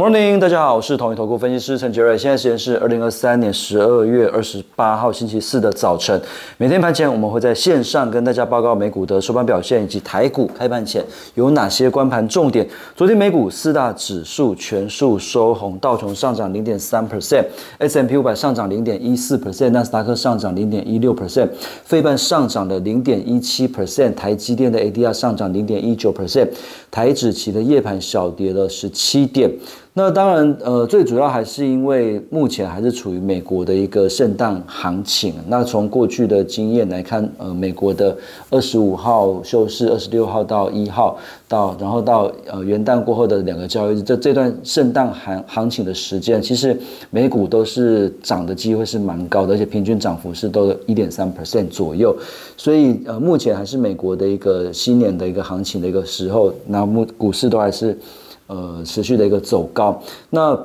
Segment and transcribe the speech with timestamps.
[0.00, 2.16] Morning，大家好，我是统一投顾分析师陈杰瑞。
[2.16, 6.18] 现在时间是二零二三年十二月二十八号星期四的早晨。
[6.56, 11.04] 每天盘前我们会在线上跟大家报告美股的收盘表现以及台股开盘前
[11.34, 12.66] 有哪些关盘重点。
[12.96, 21.50] 昨天美股四大指数全数收红，道琼上涨零点三 percent，S M P 五百上涨零点一四 percent，纳斯达克上涨零点一六 percent，
[21.84, 26.48] 费半上涨了零点一七 percent，台积电的 A D R 上涨零点一九 percent，
[26.90, 29.50] 台指期的夜盘小跌了十七点。
[29.92, 35.34] 那当然，呃，最主要还是因为目前还是处于美国的一个圣诞行情。
[35.48, 38.16] 那从过去的经验来看，呃，美国的
[38.50, 46.78] 二十五号休市，二十六号到一号到，然后到呃元旦过后的两个交易日，这这段圣诞行行情的时间，其实
[47.10, 52.16] 美股都是涨的机会是蛮高的，而且平均涨幅是都一点三 percent 左右。
[52.56, 57.98] 所以呃，目前还是美国的一个新年的一个行情的一个时候，那目股市都还是。
[58.50, 60.02] 呃，持续的一个走高。
[60.30, 60.58] 那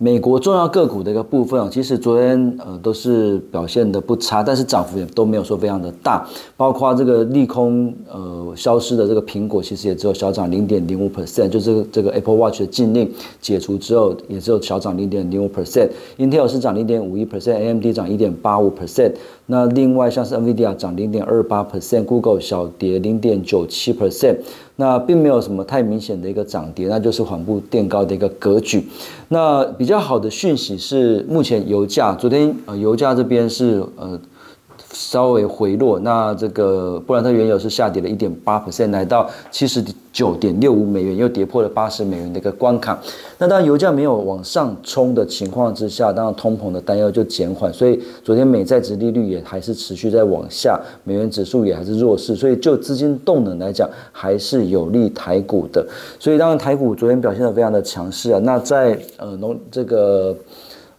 [0.00, 6.24] 美国重要个股的一个部分啊，其实昨天呃都是表现的不差，但是涨幅也都没有说非常的大。
[6.56, 15.88] 包括这个利空呃消失的这个苹果，其实也只有小涨零点零五 percent，就这个这个 Apple Watch 的禁令解除之后，也只有小涨零点零五 percent。
[16.16, 19.14] Intel 是涨零点五一 percent，AMD 涨一点八五 percent。
[19.46, 24.36] 那另外像是 NVIDIA 涨零点二八 percent，Google 小跌零点九七 percent。
[24.80, 28.88] 那并没有什么太明显的一个涨跌，那就是缓步垫高的一个格局。
[29.28, 34.18] 那比较好的讯息是，目前油价昨天呃油价这边是呃。
[34.92, 42.98] 稍微回落，那这个布兰特原油是下跌了一点八 percent，来到七十九点六五美元，又跌破了八十美元的一个关卡。
[43.36, 55.86] 那当然油价没有往上冲的情况之下，当然通膨的担忧就减缓，所以昨天美债值利率也还是持续在往下，美元指数也还是弱势，所以就资金动能来讲，还是有利台股的。
[56.18, 58.40] 所以当然台股昨天表现的非常的强势啊。
[58.42, 60.34] 那在呃农这个。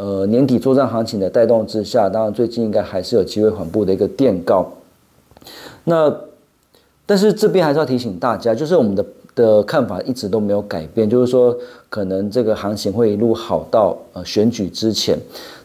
[0.00, 4.66] 呃，年底作战行情的带动之下，当然最近应该还是有机会缓步的一个垫高。
[5.84, 6.10] 那
[7.04, 11.54] 但是这边还是要提醒大家，就是我们的的看法一直都没有改变，就是说
[11.90, 15.18] 可能这个行情会一路好到呃选举之前，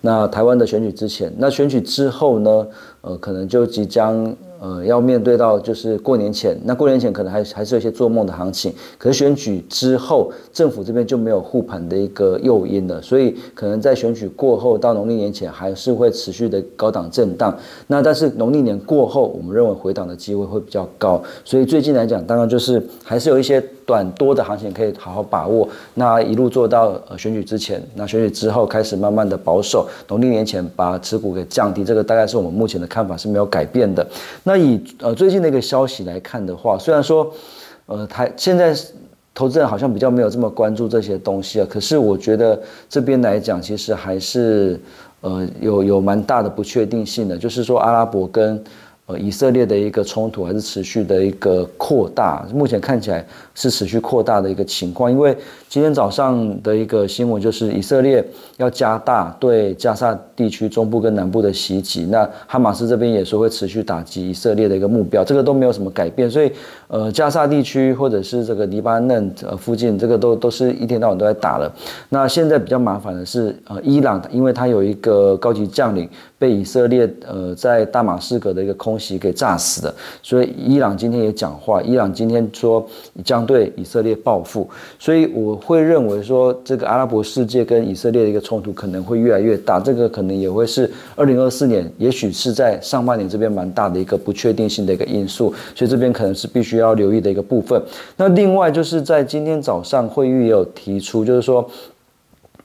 [0.00, 2.66] 那台湾的选举之前，那选举之后呢，
[3.02, 4.34] 呃，可能就即将。
[4.64, 17.58] 呃，要面对到就是过年前，那过年前可能还还是有一些做梦的行情，可是选举之后，政府这边就没有护盘的一个诱因了，所以可能在选举过后到农历年前还是会持续的高档震荡。
[17.88, 23.60] 那但是农历年过后，我们认为回档的机会会比较高，所以最近来讲，当然就是还是有一些
[23.92, 25.68] 短多的行情可以好好把握。
[25.92, 34.06] 那一路做到呃选举之前，那选举之后开始慢慢的保守，农历年前把持股给降低，这个大概是我们目前的看法是没有改变的。
[34.44, 37.30] 那以呃最近的一个消息来看的话，虽然说，
[37.84, 38.74] 呃台现在
[39.34, 44.80] 投资人好像比较没有这么关注这些东西啊，可是我觉得这边来讲，其实还是
[45.20, 48.64] 呃有有蛮大的不确定性的，就是说阿拉伯跟。
[49.06, 55.10] 呃，以色列的一个冲突还是持续的一个扩大，目前看起来是持续扩大的一个情况。
[55.10, 55.36] 因为
[55.68, 58.24] 今天早上的一个新闻就是，以色列
[58.58, 66.30] 要加大对加沙地区中部跟南部的袭击，那哈马斯这边也说会持续打击以色列的一个目标，这个都没有什么改变。
[66.30, 66.52] 所以，
[66.86, 71.68] 呃，加沙地区或者是这个黎巴嫩呃附近，这个都都是一天到晚都在打了。
[72.08, 76.08] 那现在比较麻烦的是，呃，伊朗，因为它有一个高级将领。
[76.38, 82.86] 被以色列呃在大马士革的一个空袭给炸死的，所以伊朗今天也讲话，伊朗今天说
[83.24, 97.80] 将对以色列报复，所以我会认为说这个阿拉伯世界跟以色列的一个冲突可能会越来越大，这个可能也会是二零二四年，也许是在上半年这边蛮大的一个不确定性的一个因素，所以这边可能是必须要留意的一个部分。
[98.16, 101.68] 那另外就是在今天早上会议也有提出，就是说。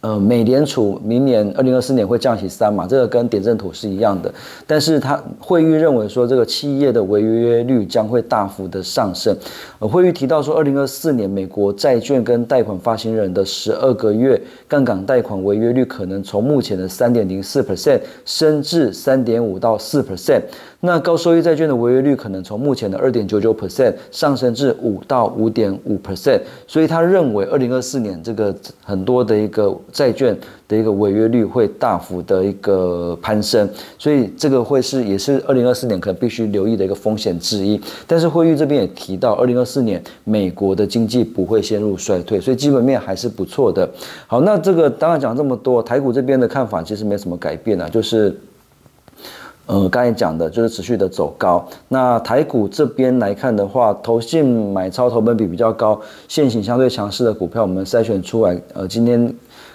[0.00, 4.32] 呃，美联储明年二零二四年会降息三嘛，这个跟点阵图是一样的。
[4.66, 9.36] 但是他会议认为说，这个企业的违约率将会大幅的上升。
[9.80, 20.42] 呃，会议提到说，二零二四年美国债券跟贷款发行人的十二个月杠杆贷款违约率可能从目前的三点零四 percent 升至三点五到四 percent。
[20.80, 30.36] 那高收益债券的违约率可能从目前的二点九九 percent 上升至五到五点五 percent，所以他认为二零二四年这个很多的一个债券
[30.66, 33.68] 的一个违约率会大幅的一个攀升，
[33.98, 37.80] 所以这个会是也是二零二四年可能必须留意的一个风险之一。
[38.06, 43.88] 但是会议这边也提到，二零二四年美国的经济不会陷入衰退，所以基本面还是不错的。
[44.26, 48.38] 好，那这个当然讲这么多，台股这边的看法其实没什么改变啊，就是。
[49.70, 51.62] 呃，刚才讲的就是持续的走高。
[51.88, 54.42] 那台股这边来看的话，投信
[54.72, 58.58] 买超投本比比较高、现行相对强势的股票，我们筛选出来。
[58.72, 59.30] 呃，今天。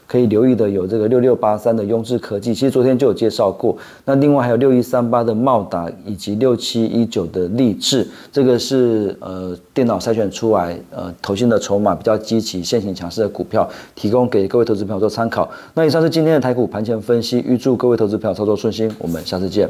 [0.07, 3.75] 可以留意的有这个六六八三的雍智科技，其实昨天就有介绍过。
[4.05, 15.49] 那另外还有六一三八的茂达，以及六七一九的立志，这个是呃电脑筛选出来呃投信的筹码比较积极、现行强势的股票，提供给各位投资朋友做参考。
[15.73, 19.69] 那以上是今天的台股盘前分析，预祝各位投资朋友操作顺心，我们下次见。